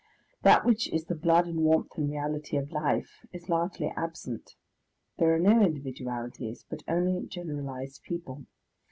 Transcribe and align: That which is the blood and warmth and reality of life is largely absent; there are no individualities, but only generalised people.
That 0.41 0.65
which 0.65 0.91
is 0.91 1.05
the 1.05 1.13
blood 1.13 1.45
and 1.45 1.59
warmth 1.59 1.95
and 1.95 2.09
reality 2.09 2.57
of 2.57 2.71
life 2.71 3.23
is 3.31 3.49
largely 3.49 3.93
absent; 3.95 4.55
there 5.19 5.31
are 5.31 5.37
no 5.39 5.61
individualities, 5.61 6.65
but 6.67 6.81
only 6.87 7.27
generalised 7.27 8.01
people. 8.01 8.47